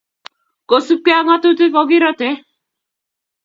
[0.69, 2.35] kosubgei ak ng'atutik ko kirotei